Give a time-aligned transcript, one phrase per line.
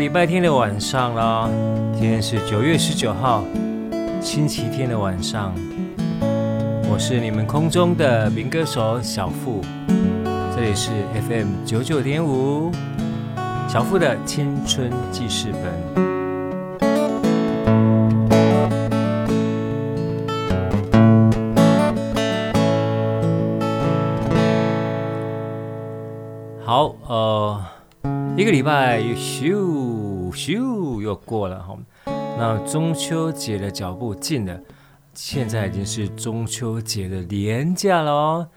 [0.00, 1.46] 礼拜天的晚上啦，
[1.92, 3.44] 今天是九月十九号，
[4.18, 5.52] 星期天的晚上。
[6.90, 9.60] 我是你们空中的民歌手小富，
[10.56, 10.90] 这里是
[11.28, 12.72] FM 九九点五，
[13.68, 15.70] 小富的青春记事本。
[26.64, 27.60] 好，呃。
[28.36, 29.14] 一个礼拜又
[30.30, 31.76] 咻又过了哈，
[32.38, 34.60] 那中秋节的脚步近了，
[35.14, 38.48] 现在已经是中秋节的连假了哦。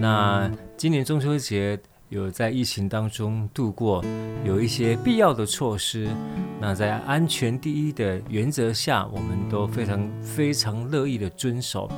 [0.00, 1.78] 那今年中秋节
[2.08, 4.04] 有在疫情当中度过，
[4.44, 6.08] 有一些必要的措施。
[6.60, 11.90] 那在安全第一的原则下，我们都非常非常乐意的遵守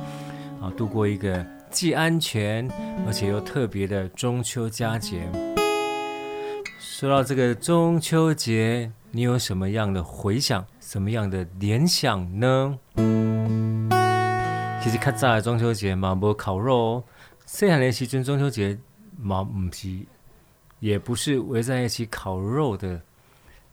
[0.61, 2.67] 啊，度过一个既安全
[3.05, 5.29] 而且又特别的中秋佳节。
[6.79, 12.77] 说到这个中秋节，你有什么样的回想，什么样的联想呢？
[14.83, 17.03] 其实较早中秋节嘛，无烤肉哦。
[17.45, 18.77] 细汉的时阵中秋节
[19.17, 20.05] 嘛，唔是，
[20.81, 23.01] 也不是围在一起烤肉的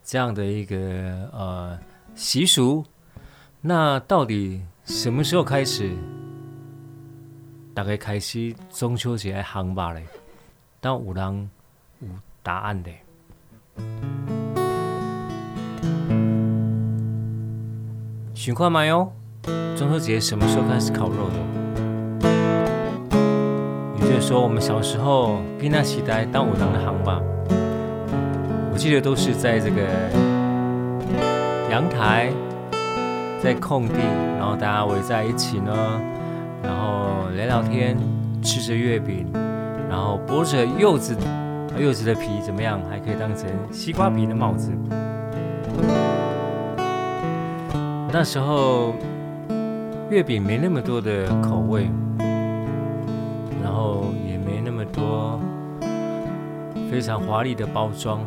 [0.01, 0.77] 这样的一个
[1.33, 1.77] 呃
[2.15, 2.85] 习俗。
[3.59, 5.93] 那到底什么时候开始，
[7.73, 10.05] 大概开始中秋节行吧嘞？
[10.79, 11.51] 当有人
[11.99, 12.07] 有
[12.41, 12.89] 答案的。
[18.43, 19.09] 尽快买哟？
[19.77, 22.29] 中秋节什么时候开始烤肉的？
[23.97, 27.21] 也就是说，我们小时候跟那期待当武当的行吧。
[28.69, 29.83] 我记得都是在这个
[31.71, 32.33] 阳台，
[33.41, 33.93] 在空地，
[34.37, 35.73] 然后大家围在一起呢，
[36.61, 37.97] 然后聊聊天，
[38.41, 39.25] 吃着月饼，
[39.89, 41.15] 然后剥着柚子。
[41.79, 42.77] 柚子的皮怎么样？
[42.89, 44.69] 还可以当成西瓜皮的帽子。
[48.15, 48.93] 那时候
[50.11, 51.89] 月饼没那么多的口味，
[53.63, 55.39] 然后也没那么多
[56.91, 58.19] 非常华丽的包装，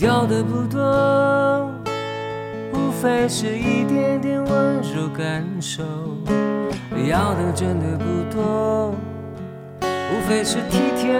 [0.00, 1.70] 要的不多，
[2.74, 5.84] 无非是一点点温柔感受。
[7.08, 8.04] 要的真的不
[8.34, 8.92] 多，
[9.80, 11.12] 无非是体贴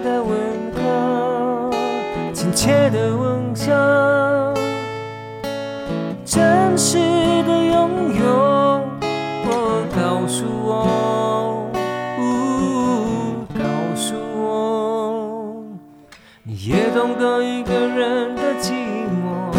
[0.00, 0.32] 的问
[0.82, 1.13] 候，
[2.54, 3.74] 切的微笑，
[6.24, 6.96] 真实
[7.42, 8.24] 的拥有。
[9.46, 11.68] 我告诉我，
[12.18, 13.60] 呜，告
[13.96, 15.64] 诉我，
[16.44, 18.72] 你也懂得一个人的寂
[19.10, 19.52] 寞，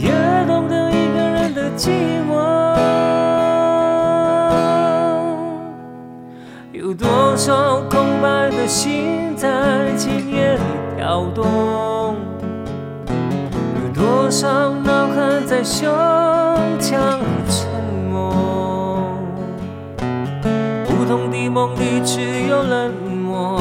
[0.00, 0.10] 也
[0.46, 1.90] 懂得一个人的寂
[2.28, 2.34] 寞。
[6.72, 10.60] 有多少空白的心在今夜里
[10.96, 11.85] 跳动？
[14.36, 15.88] 有多少呐喊在胸
[16.78, 17.66] 腔里沉
[18.10, 19.08] 默？
[20.84, 23.58] 不同的梦里只有冷漠，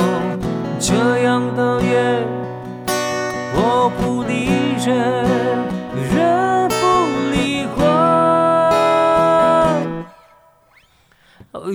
[0.78, 2.28] 这样的夜
[3.56, 4.50] 我不理
[4.86, 5.24] 人，
[6.14, 6.76] 人不
[7.32, 7.82] 理我，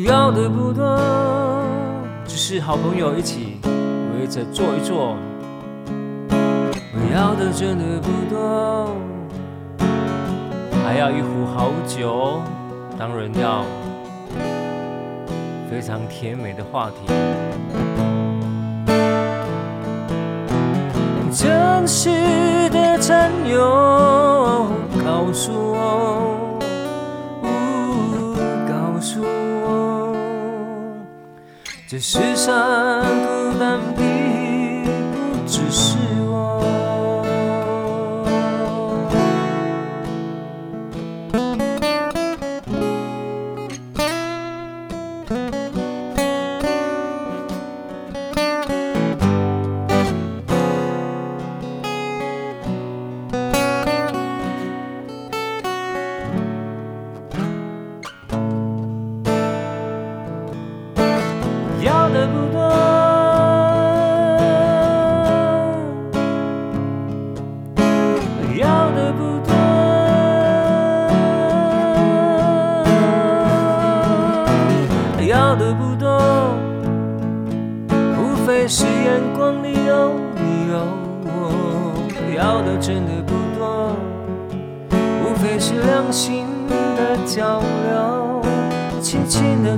[0.07, 1.01] 要的不多。
[2.27, 3.61] 只是好朋友一起
[4.15, 5.17] 围着坐一坐。
[7.13, 8.97] 要的真的不多，
[10.85, 12.41] 还要一壶好酒，
[12.97, 13.65] 当然要
[15.69, 17.13] 非常甜美的话题。
[21.33, 22.11] 真实
[22.71, 24.67] 的占有，
[25.05, 26.59] 告诉我，
[28.69, 30.15] 告诉我，
[31.89, 32.55] 这世上
[33.03, 34.03] 孤单的
[35.35, 35.97] 不只是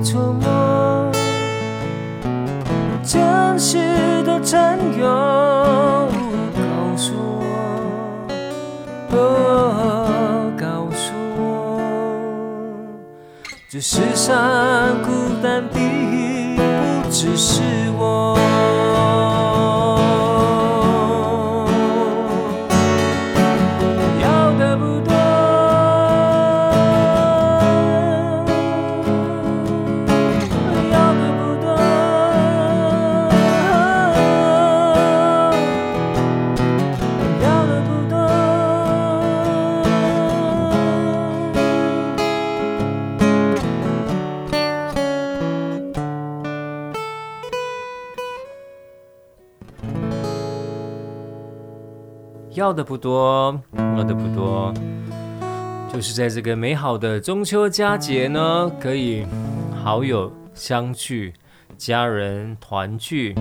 [0.02, 1.12] 琢磨
[3.04, 3.78] 真实
[4.24, 7.46] 的占有告诉我
[9.10, 11.80] 哦告诉我
[13.68, 15.10] 这世上孤
[15.40, 15.78] 单的
[17.04, 17.62] 不只是
[17.96, 18.91] 我。
[52.62, 54.72] 要的不多，要的不多，
[55.92, 59.26] 就是在这个美好的中秋佳节呢，可以
[59.82, 61.34] 好友相聚，
[61.76, 63.34] 家人团聚，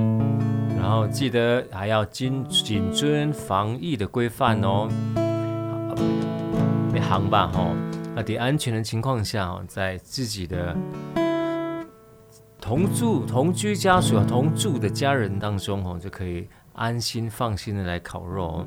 [0.76, 4.90] 然后记得还要谨谨遵防疫的规范哦。
[6.92, 7.68] 别行吧，哈，
[8.16, 10.76] 那在安全的情况下，在自己的
[12.60, 18.66] 同住、同居家属、同住的家人当中，哦，就可以安心放心的来烤肉。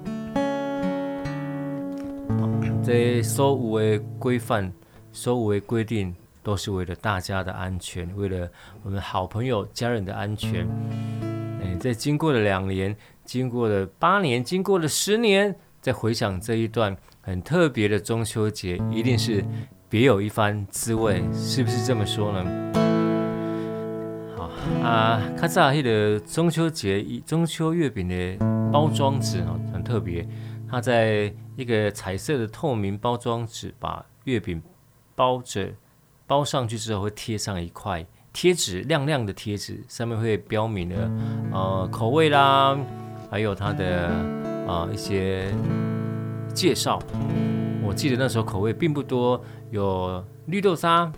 [2.85, 4.71] 这所有的规范、
[5.11, 8.47] 所有的规定，都是为了大家的安全，为了
[8.83, 10.69] 我们好朋友、家人的安全。
[11.63, 12.95] 哎，在经过了两年，
[13.25, 19.43] 经过了八年，经过了十年，再回想这一段很特别的中秋节，一定是
[19.89, 22.45] 别有一番滋味，是不是这么说呢？
[24.37, 24.51] 好
[24.87, 28.37] 啊，看这里的中秋节中秋月饼的
[28.71, 29.43] 包装纸
[29.73, 30.27] 很特别，
[30.75, 31.33] 它在。
[31.57, 34.61] 一个彩色的透明包装纸，把月饼
[35.15, 35.73] 包着，
[36.27, 41.11] 包上去之后会贴上一块贴纸，亮亮的贴纸，上面会标明了
[41.53, 42.77] 呃口味啦，
[43.31, 44.09] 还有它的
[44.67, 45.49] 啊、呃、一些
[46.53, 46.99] 介绍。
[47.85, 49.41] 我记得那时候口味并不多，
[49.71, 51.09] 有绿豆沙、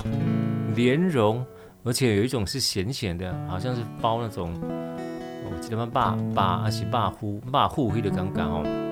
[0.75, 1.42] 莲蓉，
[1.82, 8.85] 而且有一种是咸咸的，好像是包那种，我记得嘛，爸爸还是爸呼爸呼黑的刚刚哦。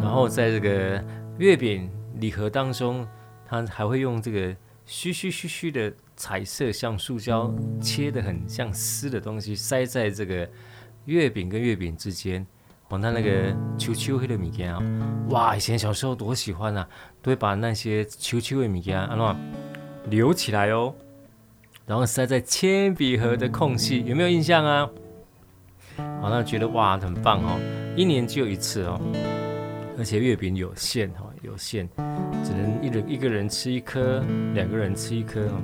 [0.00, 1.04] 然后在这个
[1.38, 3.06] 月饼礼盒当中，
[3.46, 4.54] 它还会用这个
[4.86, 10.48] 虚虚虚虚的彩色，像塑胶切得很像丝的东西塞在这个
[11.06, 12.46] 月饼跟月饼之间。
[12.88, 14.82] 哦，它那个球球黑的米干啊，
[15.30, 15.56] 哇！
[15.56, 16.86] 以前小时候多喜欢啊，
[17.22, 20.94] 都会把那些球球的米干啊，那留起来哦，
[21.86, 24.90] 然后塞在铅笔盒的空隙，有没有印象啊？
[26.20, 27.58] 好，像觉得哇，很棒哦，
[27.96, 29.00] 一年只有一次哦。
[29.98, 31.88] 而且月饼有限哈，有限，
[32.42, 34.22] 只能一人一个人吃一颗，
[34.54, 35.60] 两个人吃一颗哦。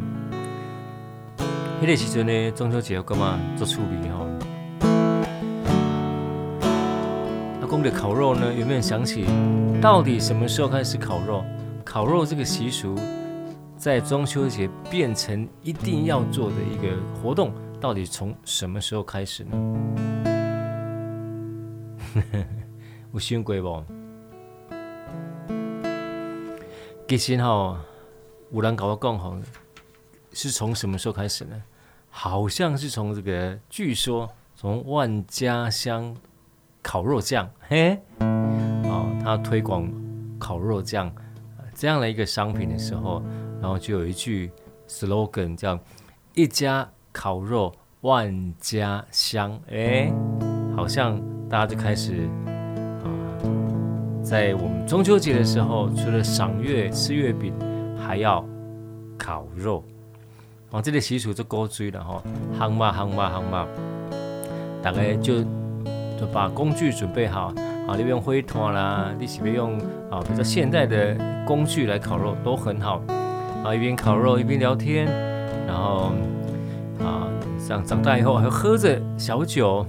[1.80, 3.40] 那个时阵呢，中秋节要干嘛？
[3.56, 4.26] 做处理哈。
[7.60, 9.24] 那讲的烤肉呢，有没有想起
[9.80, 11.44] 到底什么时候开始烤肉？
[11.84, 12.94] 烤肉这个习俗
[13.78, 19.56] 在中秋节变成一定要做的一个活动，到底从什么时候开始呢？
[23.14, 23.97] 有想过不？
[27.08, 27.82] 其实哈，
[28.52, 29.42] 有人跟我讲
[30.34, 31.62] 是从什么时候开始呢？
[32.10, 36.14] 好像是从这个，据说从万家香
[36.82, 39.90] 烤肉酱，嘿，哦，他推广
[40.38, 41.10] 烤肉酱
[41.74, 43.22] 这样的一个商品的时候，
[43.58, 44.52] 然后就有一句
[44.86, 45.80] slogan 叫
[46.36, 50.12] “一家烤肉万家香”，哎，
[50.76, 52.28] 好像大家就开始，
[54.28, 57.50] 在我们中秋节的时候，除了赏月吃月饼，
[57.96, 58.44] 还要
[59.16, 59.82] 烤肉。
[60.70, 62.22] 哦，这个习俗就够追了哈，
[62.58, 63.66] 行嘛行嘛行嘛，
[64.82, 65.42] 大概就
[66.20, 67.54] 就把工具准备好
[67.88, 69.78] 啊，你用灰团啦，你是不用
[70.10, 71.16] 啊比较现代的
[71.46, 73.00] 工具来烤肉都很好。
[73.64, 75.06] 啊，一边烤肉一边聊天，
[75.66, 76.12] 然后
[77.00, 77.26] 啊，
[77.66, 79.86] 长长大以后还喝着小酒，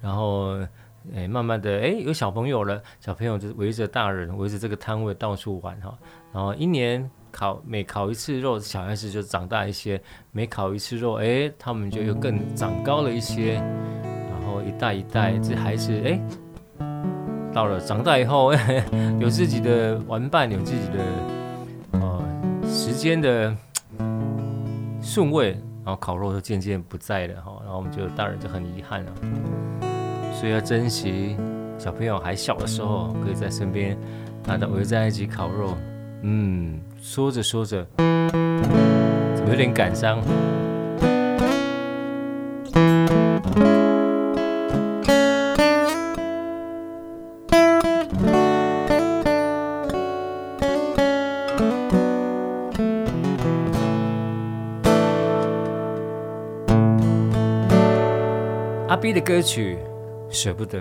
[0.00, 0.56] 然后
[1.14, 5.96] 哎慢慢的哎有小朋友了，小朋友就围着大人围着这个摊位到处玩哈，
[6.32, 7.10] 然后一年。
[7.32, 10.00] 烤每烤一次肉，小孩子就长大一些；
[10.32, 13.56] 每烤一次肉，哎，他们就又更长高了一些。
[13.56, 16.18] 然后一代一代，这孩子哎，
[17.52, 18.54] 到了长大以后，
[19.20, 22.24] 有自己的玩伴，有自己的呃
[22.64, 23.54] 时间的
[25.02, 25.50] 顺位，
[25.84, 27.60] 然后烤肉就渐渐不在了哈。
[27.64, 29.12] 然后我们就大人就很遗憾了，
[30.38, 31.34] 所以要珍惜
[31.78, 33.96] 小朋友还小的时候，可以在身边，
[34.44, 35.74] 大家围在一起烤肉，
[36.22, 36.78] 嗯。
[37.00, 40.20] 说着说着，怎么有点感伤？
[58.88, 59.78] 阿 B 的歌曲
[60.36, 60.78] 《舍不得》。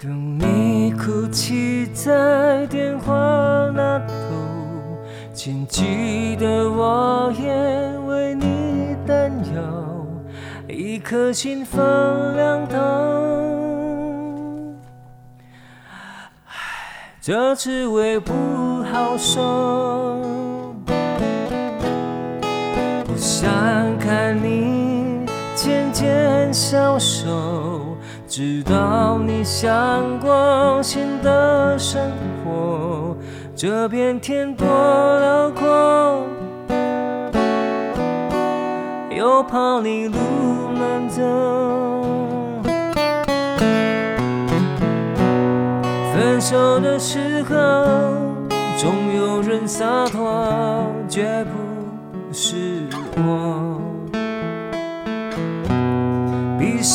[0.00, 3.12] 当你哭泣在电话
[3.74, 4.14] 那头。
[5.34, 10.06] 请记得，我也为你担忧，
[10.68, 12.76] 一颗心分两头。
[17.20, 18.32] 这滋味不
[18.92, 20.22] 好受，
[23.04, 23.48] 不想
[23.98, 27.77] 看你渐渐消瘦，
[28.28, 32.12] 知道你想过新的生
[32.44, 33.16] 活。
[33.56, 36.26] 这片天多辽阔，
[39.16, 40.18] 又怕你路
[40.74, 41.22] 难走。
[46.14, 47.56] 分手的时候，
[48.76, 52.82] 总有人洒脱，绝不是
[53.16, 53.67] 我。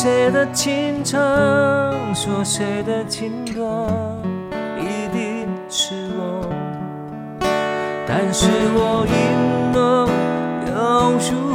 [0.04, 1.18] 谁的情长，
[2.14, 3.88] 说谁的情歌，
[4.78, 6.46] 一定是我。
[8.06, 10.06] 但是我赢了
[10.66, 10.72] 又
[11.12, 11.53] 如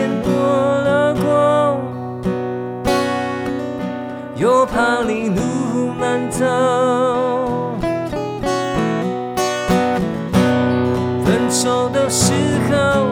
[0.00, 1.78] 见多了光，
[4.34, 6.46] 又怕你路难走。
[11.22, 12.32] 分手的时
[12.70, 13.08] 候，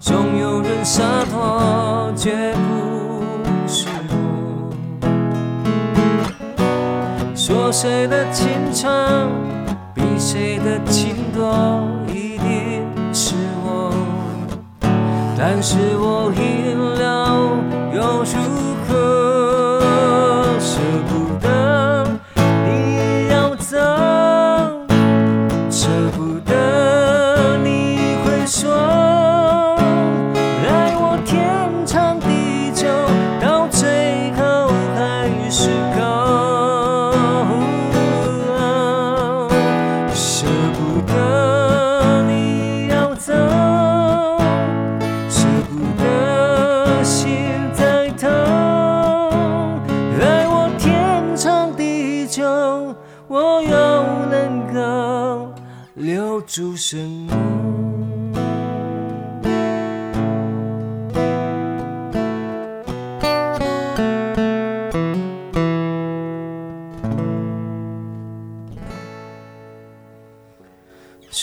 [0.00, 4.14] 总有人洒脱，绝不是我。
[7.36, 9.28] 说谁的情长，
[9.94, 11.93] 比谁的情多。
[15.46, 17.43] 但是我赢了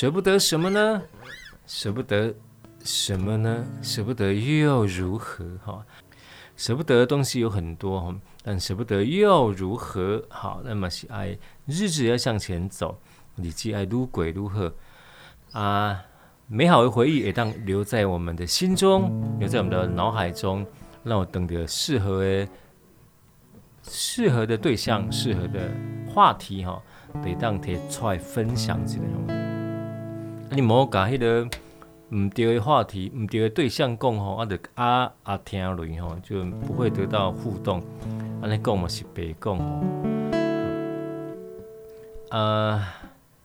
[0.01, 0.99] 舍不得什么呢？
[1.67, 2.33] 舍不得
[2.83, 3.63] 什么呢？
[3.83, 5.45] 舍不得又如何？
[5.63, 5.85] 哈，
[6.57, 10.25] 舍不得的东西有很多，但舍不得又如何？
[10.27, 12.99] 好，那么是爱日子要向前走，
[13.35, 14.73] 你既爱如鬼如何
[15.51, 16.01] 啊？
[16.47, 20.65] 美好的回忆也当留在我们的心中，留在我们的脑海中，
[21.03, 22.47] 让我等着适合的、
[23.83, 25.69] 适合的对象、适合的
[26.09, 26.81] 话题，哈，
[27.23, 29.40] 得当提出来分享起来。
[30.53, 31.49] 你莫讲迄个
[32.13, 37.81] 唔对的话题，唔对的对象讲吼，啊，就啊啊听落吼，就不会得到互动。
[38.41, 39.81] 安尼讲嘛是白讲吼。
[42.31, 42.83] 呃，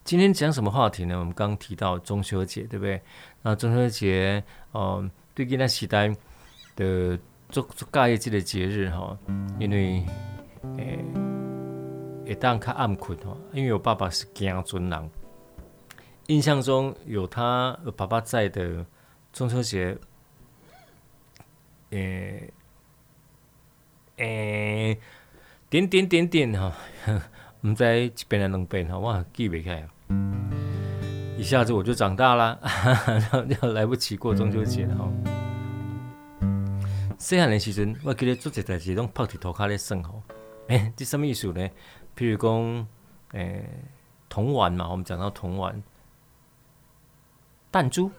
[0.02, 1.16] 今天讲什么话题呢？
[1.16, 3.00] 我们刚提到中秋节，对不对？
[3.42, 6.08] 那中秋节，哦、呃，对今仔时代
[6.74, 7.16] 的
[7.50, 9.16] 做做介意这个节日哈，
[9.60, 10.04] 因为
[10.76, 10.98] 诶，
[12.26, 15.10] 会当较暗困吼，因为我爸爸是惊准人。
[16.28, 18.84] 印象中有他有爸爸在的
[19.32, 19.96] 中秋节，
[21.90, 22.52] 诶、
[24.16, 24.98] 欸、诶、
[25.70, 26.72] 点点点点哈，
[27.62, 29.88] 唔知一遍还两遍哈，我记不起来，
[31.38, 32.58] 一下子我就长大了，
[33.62, 35.08] 要来不及过中秋节了哈。
[37.18, 40.22] 细汉的时阵，我记得做一代志拢泡伫涂骹咧耍吼，
[40.66, 41.70] 诶，这什么意思呢？
[42.16, 42.86] 譬如讲，
[43.32, 43.70] 诶、欸，
[44.28, 45.80] 童玩嘛，我们讲到童玩。
[47.76, 48.10] 弹珠，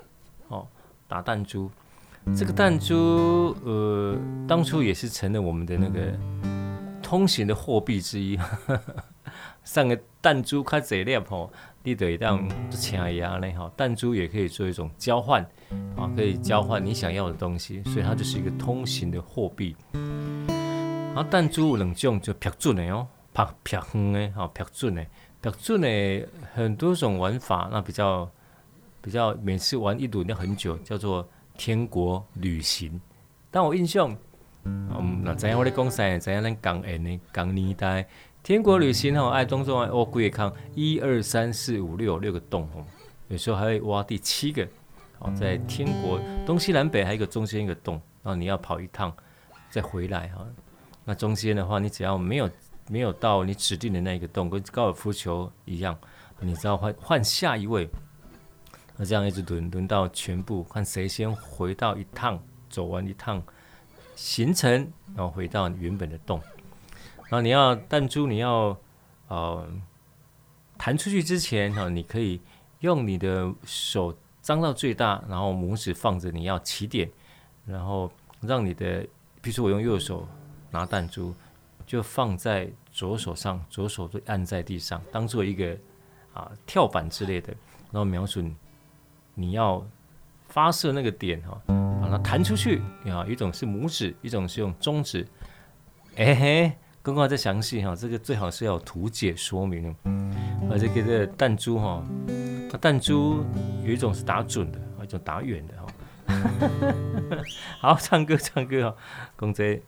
[0.50, 0.68] 哦，
[1.08, 1.68] 打弹珠，
[2.38, 4.16] 这个弹珠，呃，
[4.48, 6.14] 当初也是成了我们的那个
[7.02, 8.40] 通行的货币之一。
[9.66, 13.72] 上个弹珠开贼猎吼，你得当抢牙呢哈。
[13.76, 15.42] 弹珠也可以做一种交换，
[15.96, 19.76] 啊，可以交换你想要的东西，所以它就是一个通行的货币。
[19.92, 25.04] 然后弹珠有两种就劈准的哦，啪劈远的，好劈准的，
[25.42, 28.30] 劈准的很多种玩法，那比较。
[29.08, 31.26] 比较每次玩一轮要很久，叫做
[31.58, 33.00] 天国旅行。
[33.50, 34.14] 但我印象，
[34.66, 37.18] 嗯，那怎样我的公司怎样能讲诶呢？
[37.32, 38.06] 讲年代
[38.44, 42.86] 天国旅行吼，爱当中爱挖几个坑，一二三四五六六个洞吼，
[43.30, 44.68] 有时候还会挖第七个。
[45.20, 49.16] 哦，在天国东西南北还有一个中间一个洞，然后你要跑一趟
[49.70, 50.46] 再回来哈。
[51.06, 52.50] 那中间的话，你只要没有
[52.90, 55.98] 没有到你指定的那一个洞，跟高尔夫球一样，
[56.42, 57.88] 你只要换换下一位。
[59.00, 63.42] 那这样一直轮轮到全部，看谁先回到一趟，走完一趟
[64.16, 66.42] 行程，然后回到原本的洞。
[67.30, 68.76] 然后你要弹珠，你要
[69.28, 69.70] 呃
[70.80, 72.42] 弹出去之前哈，你可以
[72.80, 77.08] 用你的手张到最大，然后拇指放着你要起点，
[77.68, 79.02] 然后让你的，
[79.44, 80.28] 比如说我用右手
[80.72, 81.36] 拿弹珠，
[81.86, 85.78] 就放在左手上，左手就按在地上，当做一个
[86.34, 87.54] 啊跳板之类的，
[87.92, 88.56] 然后瞄准。
[89.40, 89.86] 你要
[90.48, 91.62] 发射那个点哈，
[92.02, 93.24] 把它弹出去啊！
[93.30, 95.28] 一种是拇指，一种是用中指。
[96.16, 96.72] 哎嘿，
[97.04, 99.96] 刚刚再详细哈，这个最好是要图解说明。
[100.72, 102.04] 而这个这个弹珠哈，
[102.72, 103.46] 它弹珠
[103.86, 105.86] 有一种是打准的，一种打远的哈。
[107.80, 108.98] 好，唱歌唱歌哈，
[109.36, 109.80] 公仔。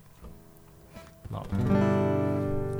[1.31, 1.43] 好，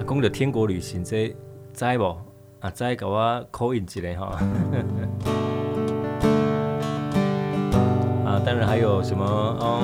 [0.06, 1.36] 公的天国旅行这
[1.74, 2.16] 在不？
[2.60, 4.38] 啊，在给我 call in 一下哈。
[8.50, 9.84] 当然还有什么哦？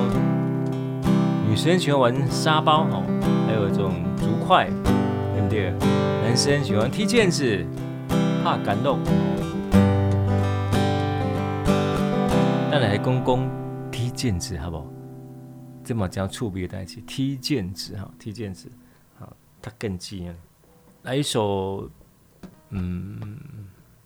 [1.48, 3.04] 女生喜欢玩沙包哦，
[3.46, 4.68] 还有这种竹筷，
[5.34, 5.70] 对不对？
[6.24, 7.64] 男生喜欢踢毽子，
[8.42, 8.98] 怕感动。
[12.68, 13.48] 当然还公公
[13.92, 14.86] 踢毽子，好不好？
[15.84, 18.68] 这么讲触笔在一起，踢毽子哈，踢毽子，
[19.16, 20.34] 好，他更近。
[21.04, 21.88] 来一首，
[22.70, 23.16] 嗯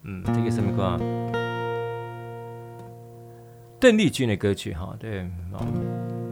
[0.02, 1.49] 嗯，这个什么歌？
[3.80, 5.26] 邓丽君的歌曲，哈，对。
[5.50, 6.29] 就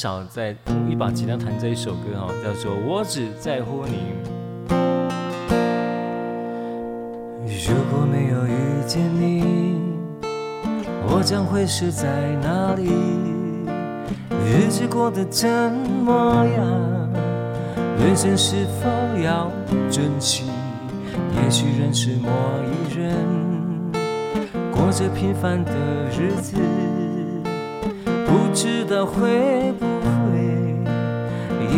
[0.00, 3.98] 少在同一把吉他弹这一首歌哈，叫做《我只在乎你》。
[7.68, 9.78] 如果没有遇见你。
[11.06, 12.06] 我将会是在
[12.42, 12.88] 哪里？
[14.46, 16.64] 日子过得怎么样？
[17.98, 18.88] 人生是否
[19.22, 19.52] 要
[19.90, 20.44] 珍惜？
[21.44, 22.30] 也许认识某
[22.64, 23.14] 一人，
[24.72, 25.70] 过着平凡的
[26.18, 26.56] 日子，
[28.24, 29.89] 不知道会不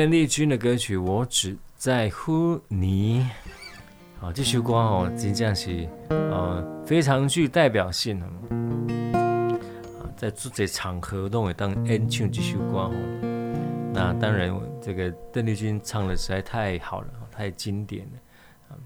[0.00, 3.20] 邓丽君的歌曲《我只在乎你》
[4.24, 8.26] 啊，这首歌哦，真正是呃非常具代表性的
[9.18, 12.92] 啊，在这场合都会当演唱这首歌哦。
[13.92, 18.78] 那当然，这个邓丽君唱的实在太好了，太经典了。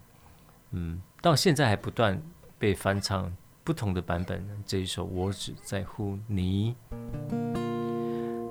[0.72, 2.20] 嗯，到现在还不断
[2.58, 4.44] 被翻唱不同的版本。
[4.66, 6.74] 这一首《我只在乎你》，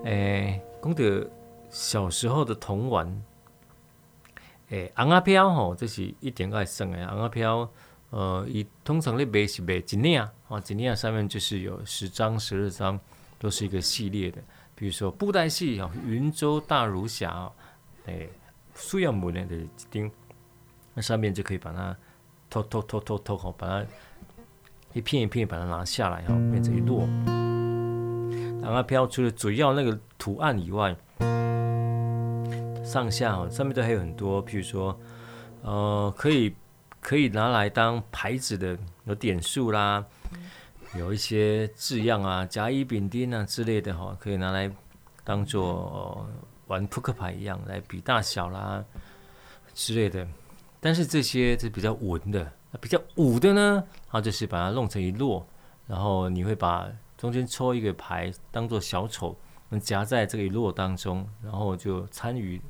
[0.06, 1.30] 哎，功德。
[1.73, 3.07] 小时候的童玩，
[4.69, 7.07] 诶、欸，红阿飘吼，这是一点爱算的。
[7.07, 7.67] 红阿飘，
[8.12, 10.31] 呃，以通常的卖是卖一领啊，
[10.67, 12.99] 一领上面就是有十张、十二张，
[13.39, 14.39] 都是一个系列的。
[14.75, 17.51] 比如说布袋戏哦，云州大儒侠哦，
[18.05, 18.29] 诶，
[18.75, 20.12] 苏耀母呢的一钉，
[20.93, 21.97] 那上面就可以把它
[22.51, 23.83] 偷偷偷偷偷好，把它
[24.93, 27.07] 一片一片把它拿下来哈，变成一摞。
[28.62, 30.95] 红阿飘除了主要那个图案以外，
[32.83, 34.95] 上下哦，上面都还有很多，譬如说，
[35.63, 36.53] 呃，可以
[37.01, 40.05] 可以拿来当牌子的，有点数啦，
[40.95, 44.71] 有一些字样啊，甲乙丙丁啊之类的哈，可以拿来
[45.23, 46.27] 当做
[46.67, 48.83] 玩扑克牌一样来比大小啦
[49.73, 50.27] 之类的。
[50.79, 55.43] 但是这些是比较文的，比较武的呢，它就是把它弄成一摞，
[55.88, 59.36] 然后你会把中间抽一个牌当做小丑，
[59.79, 62.62] 夹在这个一摞当中，然后就参与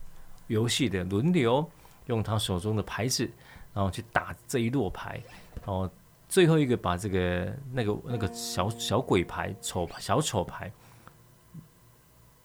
[0.47, 1.69] 游戏的轮流
[2.05, 3.29] 用他手中的牌子，
[3.73, 5.21] 然后去打这一摞牌，
[5.65, 5.89] 然后
[6.27, 10.71] 最后一个把这个那个那个小小鬼牌丑小丑牌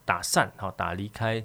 [0.05, 1.43] 打散，好打离开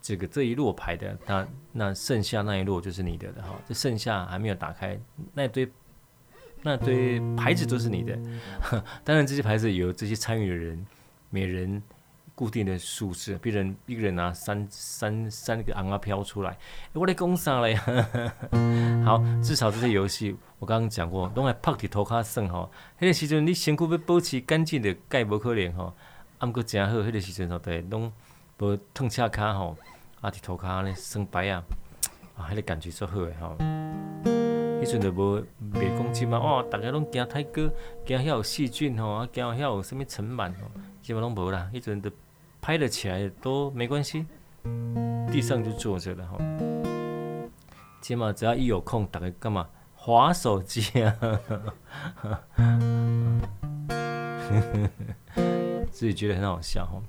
[0.00, 4.98] 这个这一摞牌的，那那剩下那一摞就是你的了哈，这剩下还没有打开
[5.34, 5.70] 那堆
[6.62, 8.18] 那堆牌子都是你的，
[9.04, 10.86] 当然这些牌子有这些参与的人
[11.30, 11.82] 每人。
[12.36, 16.54] 固定的数字，别人一个人拿三三三个红啊飘出来，
[16.92, 17.74] 我来讲啥嘞？
[19.02, 22.70] 好，至少这些游戏我刚刚讲过，拢爱拍伫涂骹算吼。
[23.00, 25.94] 迄个时阵你身躯要保持干净的，盖无可能吼。
[26.38, 28.12] 啊，毋过诚好，迄个时阵吼，对，拢
[28.58, 29.74] 无烫车骹吼，
[30.20, 31.64] 啊，伫涂骹安尼算牌啊，
[32.36, 33.56] 啊，迄个感觉足好诶吼。
[34.82, 35.40] 迄阵就无
[35.72, 37.66] 袂讲即嘛，哇，逐个拢惊太过，
[38.04, 40.70] 惊遐有细菌吼，啊，惊遐有啥物尘螨吼，
[41.00, 42.10] 基本拢无啦，迄阵就。
[42.60, 44.26] 拍得起来都没关系，
[45.30, 46.38] 地上就坐着了哈。
[48.00, 49.68] 起码只要一有空，打开干嘛？
[49.94, 51.16] 划手机啊！
[55.90, 57.02] 自己觉得很好笑哈。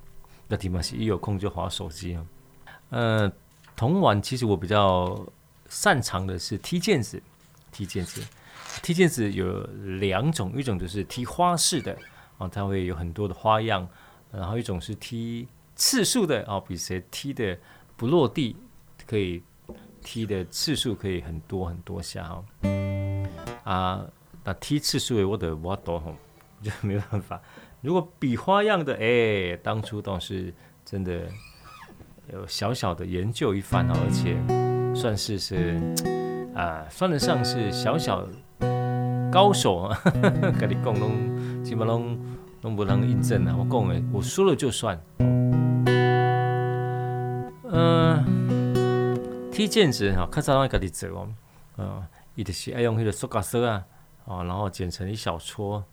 [0.48, 2.26] 那起码是一有空就划手机啊。
[2.90, 3.32] 呃，
[3.76, 5.26] 童玩其实我比较
[5.70, 7.22] 擅长的是踢毽子，
[7.72, 8.24] 踢毽子，
[8.82, 9.62] 踢毽子有
[10.00, 11.96] 两种，一种就是踢花式的
[12.40, 13.88] 啊，它会有很多的花样。
[14.32, 17.58] 然后一种是踢次数的哦，比谁踢的
[17.96, 18.56] 不落地，
[19.06, 19.42] 可以
[20.02, 22.44] 踢的次数可以很多很多下哦。
[23.64, 24.06] 啊，
[24.44, 26.16] 那踢次数的我的我多吼，
[26.62, 27.42] 就没办法。
[27.82, 31.28] 如果比花样的，哎，当初倒是真的
[32.34, 34.36] 有小小的研究一番哦，而且
[34.96, 35.80] 算是是
[36.56, 38.28] 啊，算得上是小小
[39.32, 40.02] 高手啊，
[40.60, 42.18] 跟你讲拢基本拢。
[42.60, 43.56] 都不能印证啊！
[43.56, 45.00] 我讲诶，我说了就算。
[47.70, 48.26] 嗯、呃，
[49.52, 51.30] 踢毽子哈，较早爱家己做哦。
[51.78, 53.86] 嗯，伊就是爱用迄个塑胶绳啊，
[54.26, 55.84] 啊，然后剪成一小撮，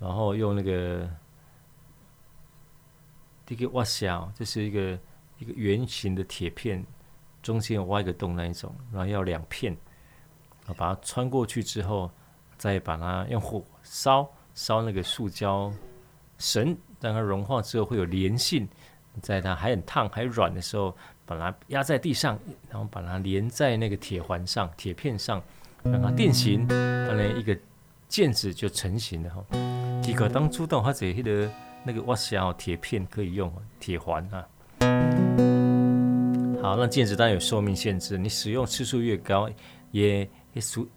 [0.00, 1.08] 然后用那个
[3.46, 4.98] 这个挖小，就是一个
[5.38, 6.84] 一个圆形的铁片，
[7.40, 9.76] 中间挖一个洞那一种，然后要两片，
[10.66, 12.10] 啊，把它穿过去之后，
[12.56, 15.72] 再把它用火烧烧那个塑胶。
[16.40, 18.68] 绳让它融化之后会有粘性，
[19.22, 22.36] 在它还很烫还软的时候，把它压在地上，
[22.68, 25.40] 然后把它粘在那个铁环上、铁片上，
[25.84, 27.56] 让它定型，当然一个
[28.08, 29.44] 毽子就成型了哈。
[30.02, 31.48] 结果当初的话，这些的
[31.84, 34.48] 那个挖小铁片可以用铁环啊。
[36.62, 39.48] 好，那毽子当然有寿命限制，你使用次数越高，
[39.90, 40.88] 也也属。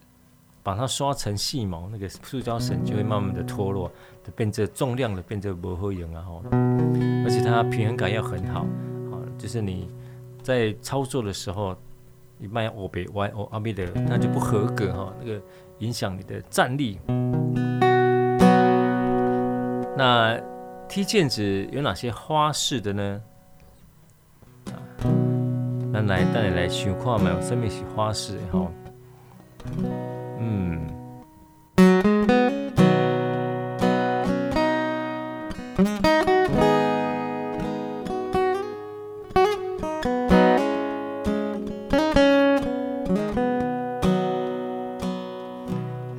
[0.64, 3.92] 把它刷成细毛，那个塑胶绳就会慢慢的脱落，
[4.24, 6.26] 就变成重量的，变成不合用啊！
[7.26, 8.62] 而且它平衡感要很好，
[9.12, 9.90] 啊，就是你
[10.42, 11.76] 在操作的时候，
[12.38, 15.42] 你卖欧北歪欧阿米的，那就不合格哈，那个
[15.80, 16.98] 影响你的战力。
[19.98, 20.40] 那
[20.88, 23.22] 踢毽子有哪些花式的呢？
[24.68, 24.80] 啊，
[25.92, 28.72] 那来带你来想看嘛，什么是花式哈？
[30.46, 30.78] 嗯，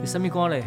[0.01, 0.65] 你什么歌嘞？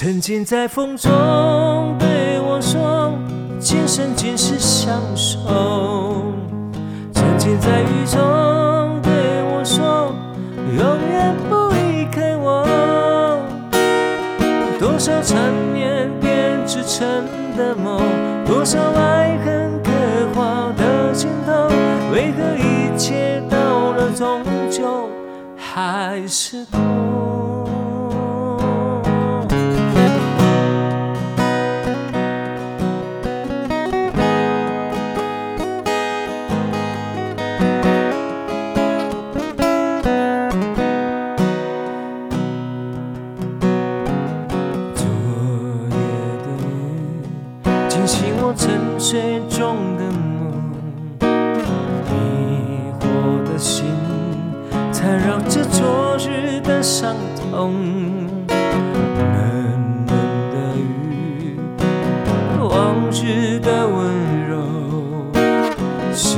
[0.00, 1.10] 曾经在风中
[1.98, 3.18] 对我说，
[3.58, 5.40] 今生今世相守。
[7.12, 9.10] 曾经在雨中对
[9.50, 10.14] 我说，
[10.78, 13.42] 永远不离开我。
[14.78, 17.04] 多少缠绵编织成
[17.56, 18.00] 的梦，
[18.46, 19.90] 多少爱恨刻
[20.32, 21.66] 划的镜头，
[22.12, 25.08] 为何一切到了终究
[25.56, 26.78] 还是空
[49.10, 50.52] 谁中的梦，
[52.10, 53.86] 迷惑的心，
[54.92, 57.72] 缠绕着昨日的伤痛，
[58.50, 60.12] 冷冷
[60.52, 61.56] 的雨，
[62.60, 63.96] 往日的温
[64.46, 64.60] 柔，
[66.12, 66.36] 失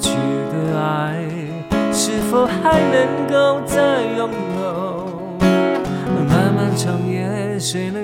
[0.00, 0.16] 去
[0.50, 1.22] 的爱，
[1.92, 4.28] 是否还能够再拥
[4.60, 5.06] 有？
[6.28, 8.03] 漫漫长夜，谁能。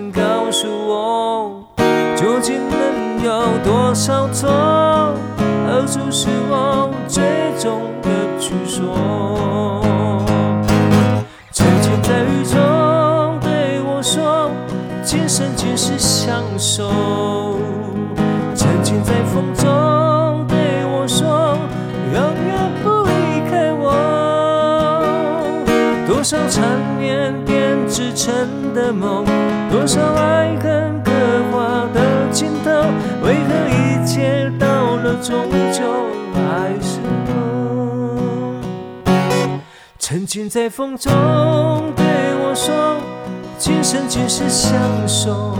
[3.71, 4.51] 多少错
[5.65, 7.23] 何处是我最
[7.57, 9.81] 终的居所
[11.53, 14.51] 曾经在雨中对我说
[15.05, 16.91] 今生今世相守
[18.57, 21.57] 曾经在风中对我说
[22.13, 25.05] 永远不离开我
[26.09, 28.35] 多少缠绵编织成
[28.75, 29.25] 的梦
[29.71, 31.10] 多少爱恨
[35.23, 35.85] 终究
[36.35, 36.99] 还是
[39.99, 41.13] 曾经在风中
[41.95, 42.05] 对
[42.43, 42.97] 我说
[43.59, 45.57] 今生今世相守。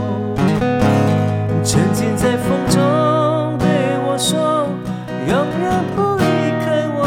[1.63, 3.67] 曾经在风中对
[4.07, 4.67] 我说，
[5.27, 6.23] 永远不离
[6.65, 6.65] 开
[6.97, 6.99] 我。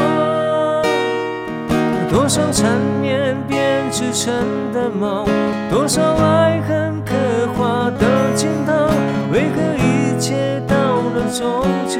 [2.09, 4.33] 多少缠绵编织成
[4.73, 5.27] 的梦，
[5.71, 7.13] 多少爱恨刻
[7.59, 8.73] 划的镜头，
[9.33, 11.99] 为何一切到了终究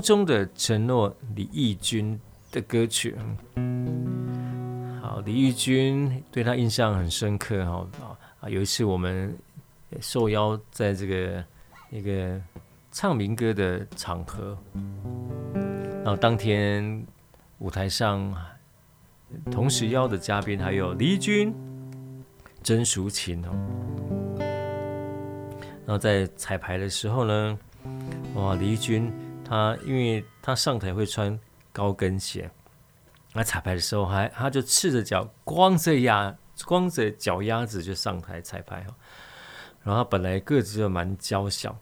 [0.00, 2.18] 中的承诺，李翊君
[2.50, 3.16] 的歌曲。
[5.00, 7.86] 好，李翊君对他印象很深刻哈
[8.40, 8.48] 啊！
[8.48, 9.36] 有一次我们
[10.00, 11.44] 受邀在这个
[11.90, 12.40] 一个
[12.90, 14.56] 唱民歌的场合，
[16.02, 17.04] 然后当天
[17.58, 18.34] 舞台上
[19.50, 21.54] 同时邀的嘉宾还有李翊君、
[22.62, 23.50] 曾淑琴哦。
[25.86, 27.58] 然后在彩排的时候呢，
[28.34, 29.12] 哇，李翊君。
[29.50, 31.36] 他因为他上台会穿
[31.72, 32.48] 高跟鞋，
[33.32, 36.32] 那彩排的时候还他就赤着脚，光着丫
[36.64, 38.94] 光着脚丫子就上台彩排哈。
[39.82, 41.76] 然后他本来个子就蛮娇小，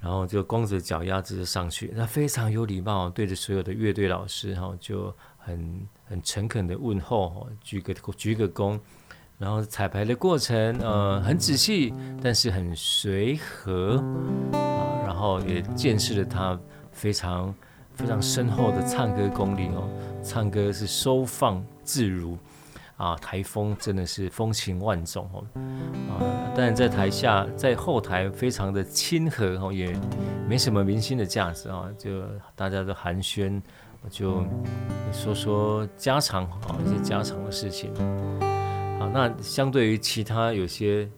[0.00, 8.80] 然后就光着脚丫子就上去，他非常有礼貌，对着所有的乐队老师哈就很很诚恳的问候哈，鞠个鞠个躬。
[9.38, 13.96] 然后彩排的过程呃很仔细，但是很随和
[14.52, 16.58] 啊，然后也见识了他。
[16.92, 17.54] 非常
[17.94, 19.88] 非常深厚的唱歌功力哦，
[20.22, 22.38] 唱歌是收放自如。
[22.98, 25.44] 啊，台风真的是风情万种哦。
[26.08, 26.22] 啊，
[26.54, 29.98] 但在台下在后台非常的亲和哦，也
[30.46, 32.22] 没什么明星的架子啊，就
[32.54, 33.60] 大家都寒暄，
[34.04, 34.44] 我就
[35.10, 37.92] 说说家常啊，一些家常的事情。
[38.40, 41.10] 啊，那相对于其他有些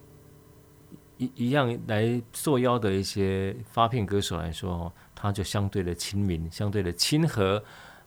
[1.18, 4.93] 一一样来受邀的一些发片歌手来说哦。
[5.25, 7.53] 他就相对的亲民，相对的亲和，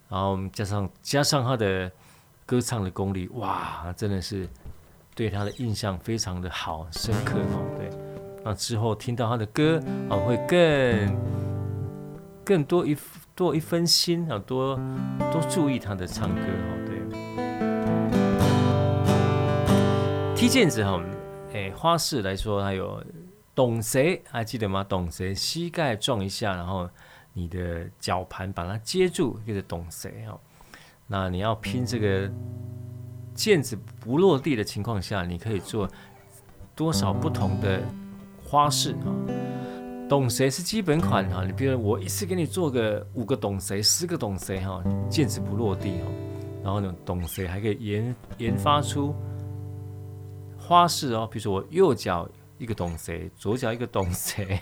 [0.07, 1.91] 然后加上加上他的
[2.45, 4.47] 歌唱的功力，哇，真的是
[5.15, 7.65] 对他的印象非常的好深刻哦。
[7.75, 7.89] 对，
[8.45, 11.17] 那之后听到他的歌啊，会更
[12.45, 12.95] 更多一
[13.33, 14.79] 多一分心啊，多
[15.31, 16.77] 多注意他的唱歌哦。
[16.85, 16.99] 对，
[20.35, 21.01] 踢毽子哈，
[21.51, 23.03] 哎，花式来说还有
[23.55, 24.83] 懂谁还记得吗？
[24.83, 26.87] 懂谁膝盖撞一下，然后。
[27.37, 30.39] 你的脚盘把它接住，就是懂谁哦。
[31.05, 32.27] 那你要拼这个
[33.35, 35.87] 毽子不落地的情况下，你可以做
[36.75, 37.79] 多少不同的
[38.43, 39.13] 花式啊？
[40.09, 46.07] 懂谁是基本款哈，你比如我一次给你做个五个懂谁，十个懂谁哈，毽子不落地哈。
[46.63, 49.13] 然后呢，懂谁还可以研研发出
[50.57, 52.27] 花式哦，比如说我右脚
[52.57, 54.59] 一个懂谁，左脚一个懂谁，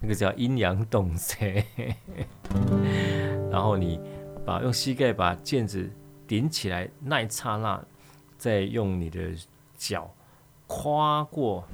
[0.00, 1.64] 那个叫阴阳董谁。
[3.50, 4.00] 然后你
[4.44, 5.90] 把用膝盖把毽子
[6.26, 7.82] 顶起来那一刹那，
[8.36, 9.20] 再用你的
[9.76, 10.12] 脚
[10.66, 11.64] 跨过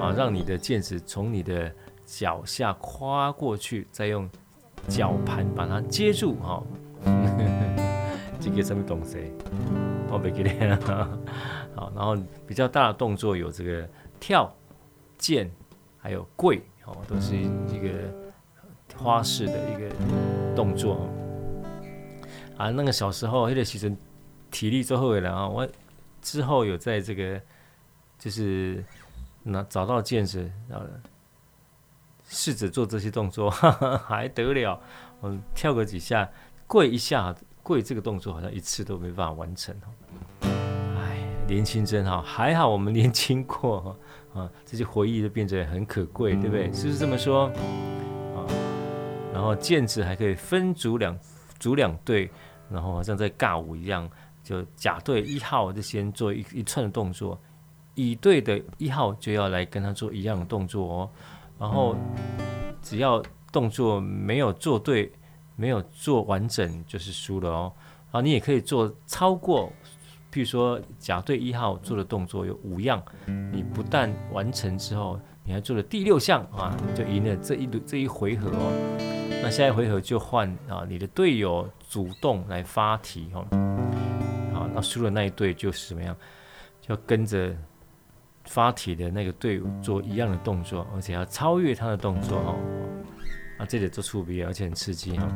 [0.00, 1.72] 啊，让你的毽子从你的
[2.04, 4.28] 脚下跨过去，再用
[4.88, 6.62] 脚盘把它接住哈。
[8.38, 9.32] 这个什么东西？
[10.08, 10.50] 我没给你
[11.74, 13.88] 好，然后比较大的动作有这个
[14.20, 14.54] 跳、
[15.18, 15.50] 剑，
[15.98, 17.90] 还有跪，哦，都是一个
[18.96, 19.94] 花式的一个
[20.54, 21.08] 动作。
[22.56, 23.94] 啊，那个小时候，那个其实
[24.50, 25.68] 体力最后的人啊，我
[26.22, 27.40] 之后有在这个
[28.18, 28.82] 就是
[29.42, 30.86] 那找到毽子，然后。
[32.28, 34.80] 试着做这些动作，哈哈，还得了？
[35.20, 36.28] 我跳个几下，
[36.66, 37.32] 跪一下，
[37.62, 39.72] 跪这个动作好像一次都没办法完成。
[40.40, 43.96] 哎，年轻真好，还好我们年轻过
[44.36, 46.70] 啊，这些回忆都变得很可贵，对不对？
[46.72, 47.46] 是不是这么说？
[48.36, 48.44] 啊，
[49.32, 51.18] 然后毽子还可以分组两
[51.58, 52.30] 组两队，
[52.70, 54.08] 然后好像在尬舞一样，
[54.44, 57.40] 就甲队一号就先做一一串的动作，
[57.94, 61.10] 乙队的一号就要来跟他做一样的动作哦。
[61.58, 61.96] 然后
[62.82, 65.10] 只要动作没有做对，
[65.56, 67.72] 没有做完整，就是输了哦。
[68.12, 69.72] 然后，你也可以做超过，
[70.36, 73.02] 譬如说甲队一号做的动作有五样，
[73.50, 78.70] 你不但完成之后，你还做了第六项啊，就赢了这一轮这一回合哦。
[79.42, 83.46] 那下一回合就换啊，你的队友主动来发题哦。
[84.52, 86.14] 好，那输了那一队就是怎么样，
[86.82, 87.56] 就跟着。
[88.48, 92.54] 发题的那个队伍做一样的动作，而且要超越他的动作哦。
[93.58, 95.26] 啊，这里做触笔，而且很刺激哈。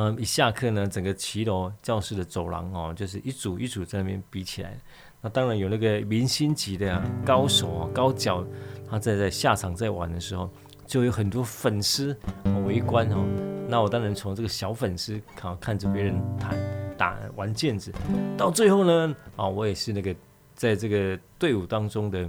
[0.00, 4.78] 嗯，一下课呢，整个骑楼教室的走廊哦，就是一组一组在那边比起来。
[5.20, 8.46] 那当然有那个明星级的、高手啊，高脚，
[8.88, 10.48] 他在在下场在玩的时候，
[10.86, 12.16] 就有很多粉丝
[12.64, 13.26] 围观哦。
[13.68, 16.56] 那我当然从这个小粉丝看看着别人弹
[16.96, 17.92] 打玩毽子，
[18.36, 20.14] 到最后呢，啊，我也是那个。
[20.54, 22.28] 在这个队伍当中的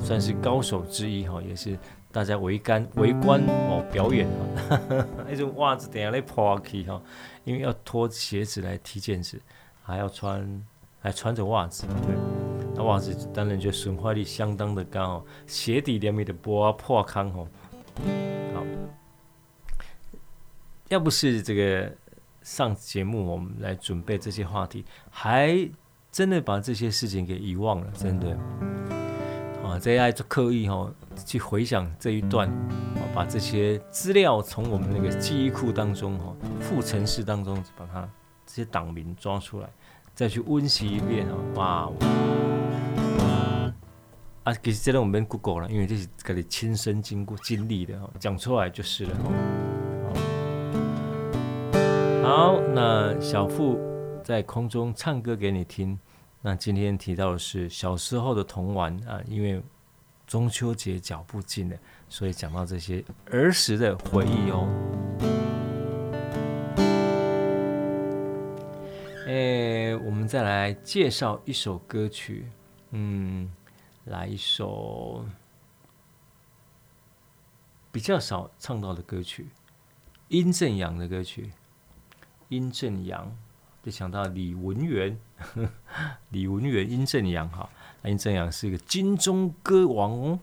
[0.00, 1.78] 算是高手之一哈，也是
[2.12, 4.28] 大家围观围观哦表演
[4.68, 4.78] 哈，
[5.26, 7.00] 那种袜子等下来破去哈，
[7.44, 9.40] 因为要脱鞋子来踢毽子，
[9.82, 10.62] 还要穿
[11.00, 12.14] 还穿着袜子，对，
[12.76, 17.48] 那袜子当然就损坏率相当的高哦，鞋底连面的破破坑哦，
[18.54, 18.62] 好，
[20.88, 21.90] 要不是这个
[22.42, 25.68] 上节目我们来准备这些话题，还。
[26.12, 28.36] 真的把这些事情给遗忘了，真的。
[29.72, 29.78] 啊！
[29.80, 30.92] 这爱就刻意哈
[31.24, 38.06] 去回想这一段，啊，把这些资料从我们那个记忆库当中哈，副程式当中把它
[38.44, 39.68] 这些档名抓出来，
[40.14, 41.34] 再去温习一遍啊！
[41.54, 41.90] 哇！
[44.44, 49.16] 啊，其实这个我们 Google 了，因为这是自己亲身经过经历的哈，讲出来就是了。
[52.22, 53.80] 好，那小富。
[54.22, 55.98] 在空中唱歌给你听。
[56.44, 59.62] 那今天提到的是小时候的童玩啊，因为
[60.26, 61.76] 中秋节脚步近了，
[62.08, 64.66] 所以讲到这些儿时的回忆哦。
[69.28, 72.50] 哎，我们再来介绍一首歌曲，
[72.90, 73.48] 嗯，
[74.06, 75.24] 来一首
[77.92, 79.48] 比较少唱到的歌曲，
[80.26, 81.52] 殷正阳的歌曲，
[82.48, 83.32] 殷正阳。
[83.82, 85.18] 就想到李文源，
[86.30, 87.68] 李文源、殷正阳哈，
[88.04, 90.38] 殷正阳是一个金钟歌王哦，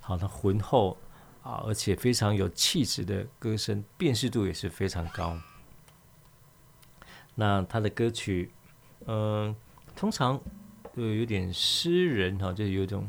[0.00, 0.98] 好，他浑厚
[1.44, 5.38] 啊，而且非常有气质的歌声，辨识度也是非常高。
[7.36, 8.50] 那他的歌曲，
[9.06, 9.54] 嗯、
[9.94, 10.40] 通常
[10.96, 13.08] 都有点诗人哈，就有一种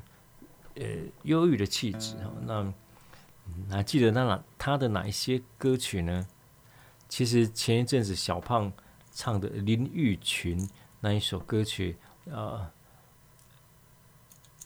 [0.76, 0.86] 呃
[1.24, 2.32] 忧郁的气质哈。
[2.46, 2.72] 那
[3.72, 6.28] 还记得那哪他的哪一些歌曲呢？
[7.10, 8.72] 其实前一阵子小胖。
[9.18, 12.72] 唱的林玉群那一首歌曲，呃，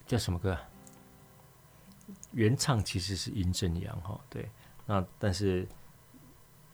[0.05, 0.57] 叫什么歌？
[2.33, 4.51] 原唱其实是殷正阳哈，对。
[4.85, 5.65] 那但是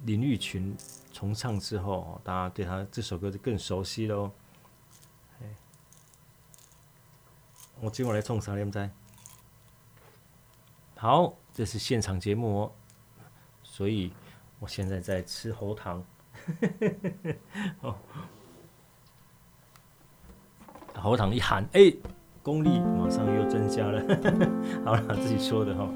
[0.05, 0.75] 林玉群
[1.13, 4.32] 重唱之后，大家对他这首歌就更熟悉喽。
[7.80, 8.89] 我今晚来唱啥念在？
[10.95, 12.71] 好，这是现场节目哦，
[13.61, 14.11] 所以
[14.57, 16.03] 我现在在吃喉糖。
[17.82, 17.95] 哦，
[20.95, 21.93] 喉糖一喊，哎，
[22.41, 24.02] 功力马上又增加了。
[24.86, 25.89] 好了，自己说的哈。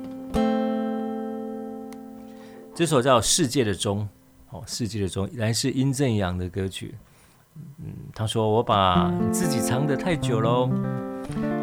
[2.73, 4.07] 这首叫《世界的钟》，
[4.55, 6.95] 哦，《世界的钟》来自殷正阳的歌曲。
[7.55, 10.69] 嗯，他说：“我把自己藏得太久喽，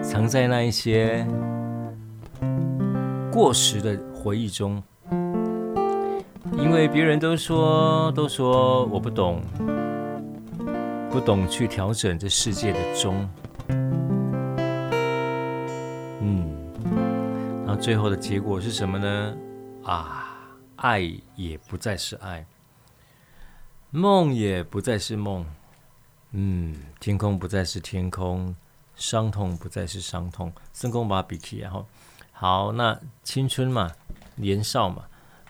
[0.03, 1.27] 藏在那一些
[3.33, 4.83] 过时的回忆中，
[6.61, 9.41] 因为别人都说，都说我不懂，
[11.09, 13.29] 不懂去调整这世界的钟。
[16.21, 16.53] 嗯，
[17.65, 19.37] 然后最后的结果是什么呢？
[19.85, 20.37] 啊，
[20.77, 21.01] 爱
[21.37, 22.45] 也不再是爱，
[23.91, 25.47] 梦也不再是梦。”
[26.33, 28.55] 嗯，天空不再是天空，
[28.97, 30.53] 伤痛不再是伤痛。
[30.75, 31.87] 圣公把笔记，然后
[32.33, 33.93] 好，那青春嘛，
[34.35, 35.05] 年少嘛，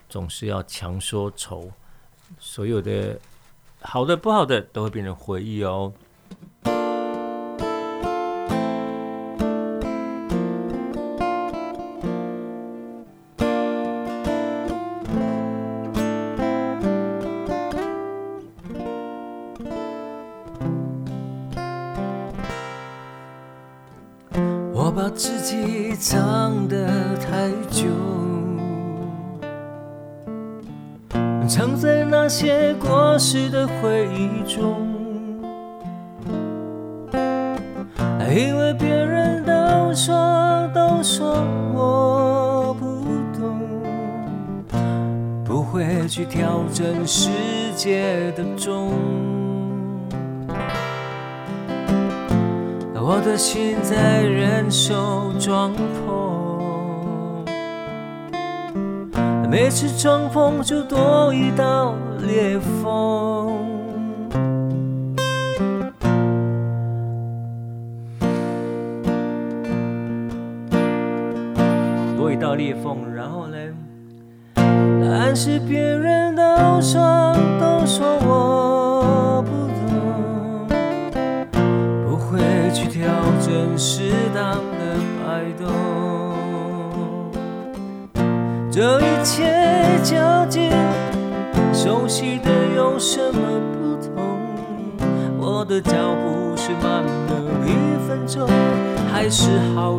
[0.09, 1.71] 总是要强说愁，
[2.39, 3.19] 所有的
[3.81, 5.93] 好的不好的都会变成回忆哦。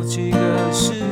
[0.00, 1.09] 好几个时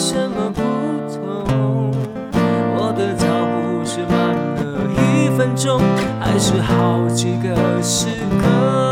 [0.00, 0.62] 什么不
[1.12, 1.90] 同？
[2.76, 4.62] 我的脚步是慢了
[4.94, 5.80] 一分钟
[6.20, 8.06] 还是好几个时
[8.40, 8.87] 刻？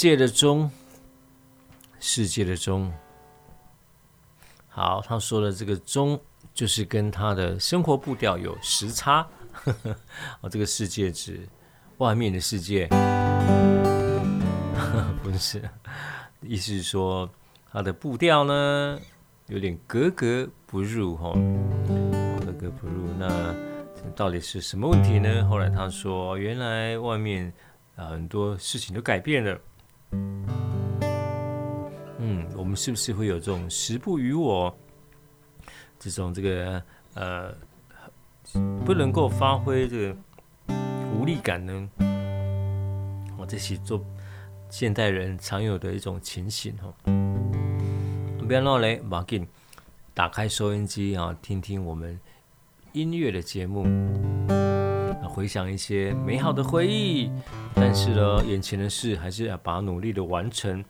[0.00, 0.70] 界的钟，
[1.98, 2.90] 世界的钟。
[4.66, 6.18] 好，他说的这个钟，
[6.54, 9.28] 就是跟他的生活步调有时差。
[10.40, 11.46] 哦，这个世界指
[11.98, 12.88] 外面的世界，
[15.22, 15.68] 不是，
[16.40, 17.28] 意思是说
[17.70, 18.98] 他的步调呢
[19.48, 21.34] 有点格格不入，哈，
[22.40, 23.06] 格格不入。
[23.18, 23.54] 那
[24.16, 25.46] 到底是什么问题呢？
[25.46, 27.52] 后来他说，原来外面
[27.96, 29.60] 很多事情都改变了。
[32.30, 34.72] 嗯，我们是不是会有这种时不与我
[35.98, 36.80] 这种这个
[37.14, 37.52] 呃
[38.86, 40.16] 不能够发挥这个
[41.12, 41.90] 无力感呢？
[43.36, 44.00] 我这是做
[44.68, 46.94] 现代人常有的一种情形哈。
[48.46, 49.46] 不要闹嘞，马上
[50.14, 52.18] 打开收音机啊，听听我们
[52.92, 53.84] 音乐的节目。
[55.28, 57.30] 回想一些美好的回忆，
[57.74, 60.84] 但是呢，眼前的事还是要把努力的完成。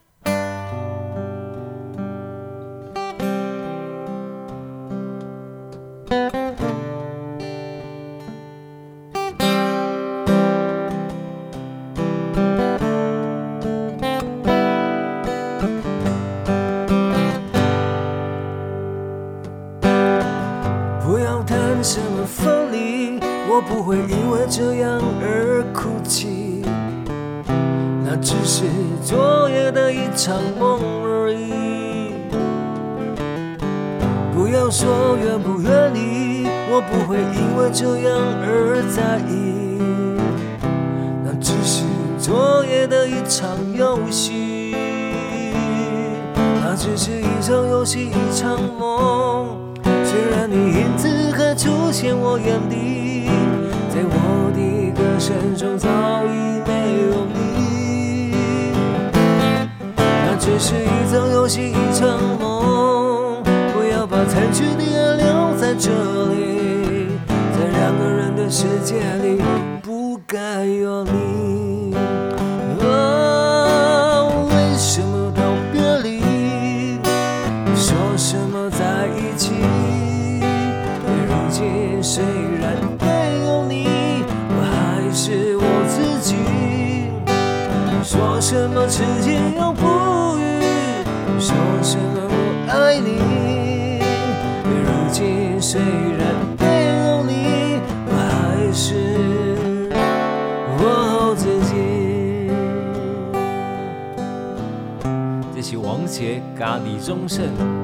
[106.85, 107.80] 李宗盛。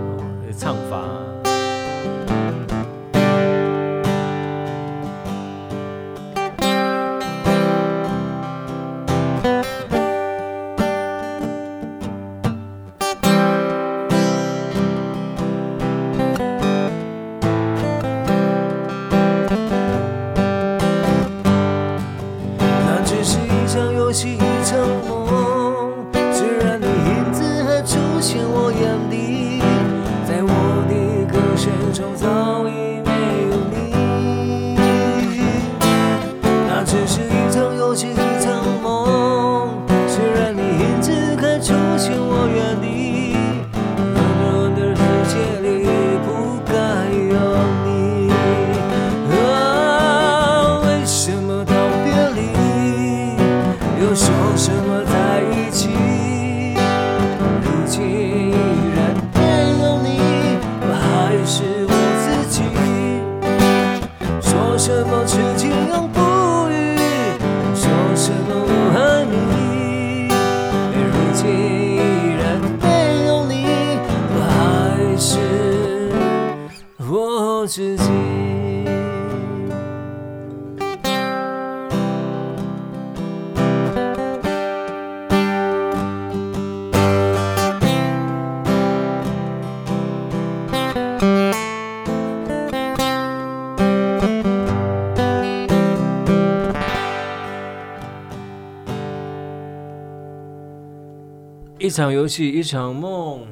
[101.97, 103.47] 场游戏一场梦。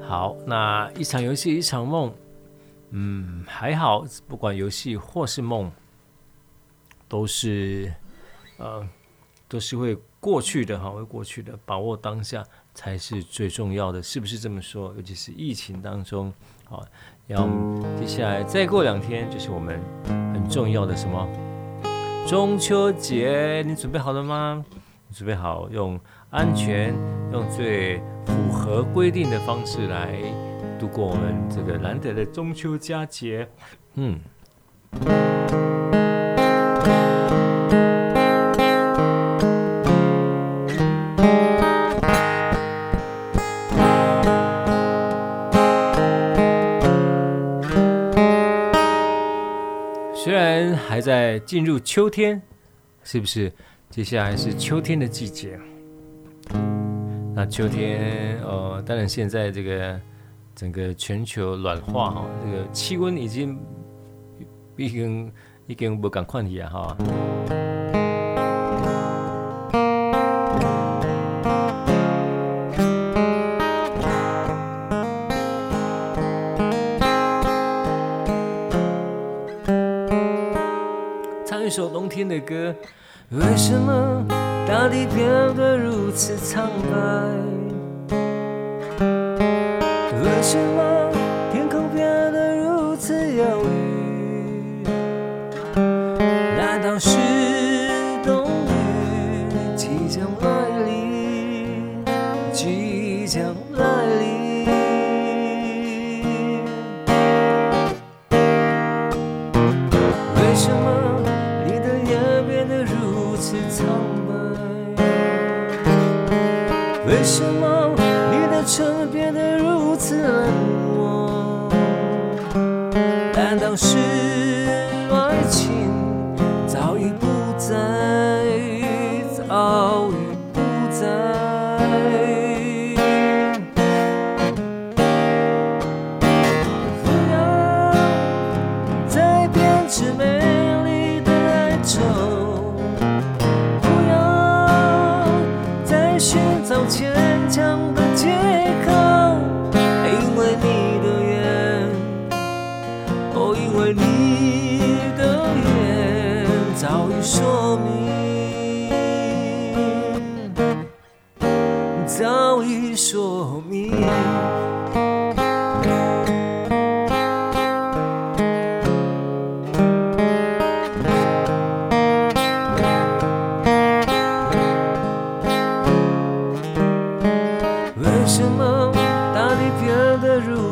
[0.00, 2.10] 好，那一场游戏一场梦，
[2.92, 5.70] 嗯，还好，不管游戏或是梦，
[7.08, 7.92] 都是
[8.56, 8.88] 呃，
[9.46, 14.94] 都是会过去的哈，会过去的，把握当下才是最重要的，是不是这么说？
[14.96, 16.32] 尤其是疫情当中，
[16.64, 16.82] 好，
[17.26, 17.46] 要
[18.00, 19.78] 接下来再过两天就是我们
[20.32, 21.28] 很重要的什么
[22.26, 24.64] 中秋节，你准备好了吗？
[25.12, 26.00] 准备好用
[26.30, 26.94] 安全、
[27.32, 30.14] 用最符合规定的方式来
[30.78, 33.46] 度过我们这个难得的中秋佳节？
[33.94, 34.18] 嗯。
[50.14, 52.40] 虽然还在进入秋天，
[53.02, 53.52] 是不是？
[53.92, 55.60] 接下来是秋天的季节。
[57.34, 60.00] 那秋天，呃，当然现在这个
[60.54, 63.58] 整个全球暖化哈，这个气温已经
[64.78, 65.30] 已经
[65.66, 66.96] 已经不敢看了哈。
[81.44, 82.74] 唱一首冬天的歌，
[83.34, 84.26] 为什么
[84.68, 85.26] 大地变
[85.56, 86.98] 得如此苍白？
[90.22, 90.91] 为什么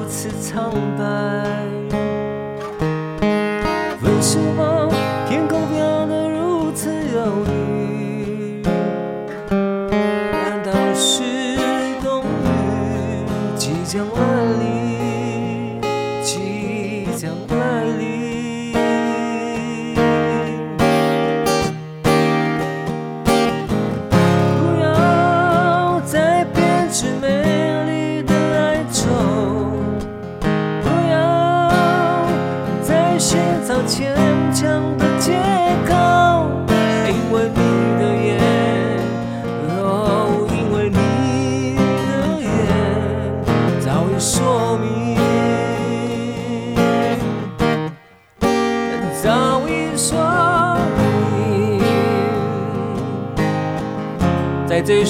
[0.01, 1.05] 如此苍白。
[4.03, 4.80] 为什么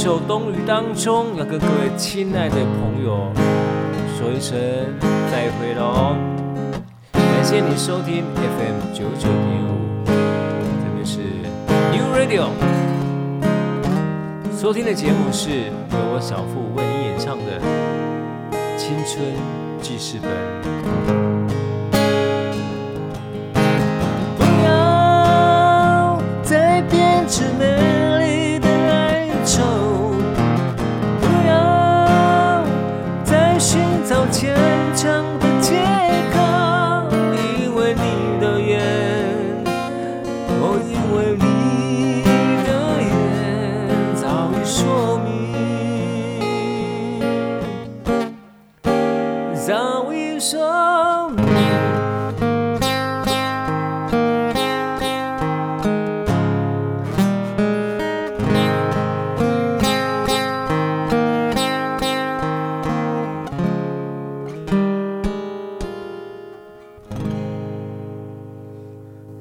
[0.02, 3.30] 首冬雨当中，要跟各位亲爱的朋友
[4.16, 4.58] 说一声
[5.30, 6.16] 再会喽！
[7.12, 10.12] 感谢你收听 FM 九九点五，这
[10.94, 11.18] 边是
[11.92, 12.48] New Radio，
[14.58, 17.60] 收听的节目是由我小付为你演唱的
[18.78, 19.22] 《青春
[19.82, 21.14] 记事本》。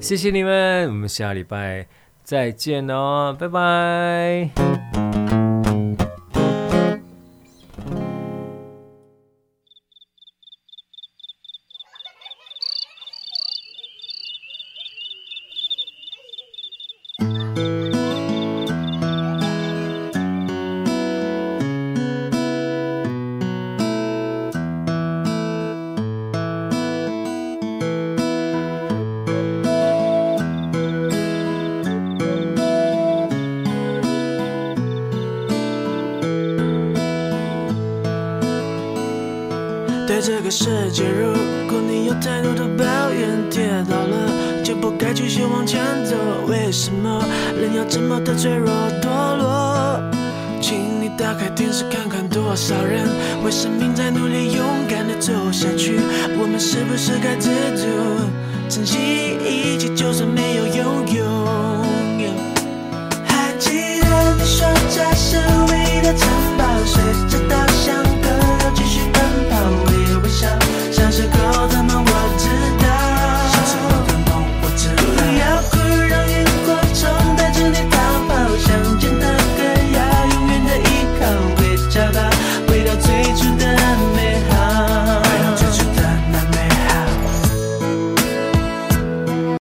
[0.10, 1.86] 谢谢你们我们下礼拜
[2.24, 4.79] 再见哦拜拜。